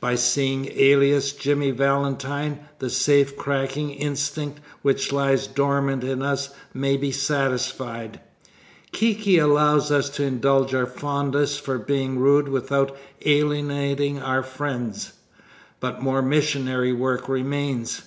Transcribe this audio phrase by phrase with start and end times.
[0.00, 6.98] By seeing Alias Jimmy Valentine, the safe cracking instinct which lies dormant in us may
[6.98, 8.20] be satisfied.
[8.92, 15.14] Kiki allows us to indulge our fondness for being rude without alienating our friends.
[15.80, 18.02] But more missionary work remains.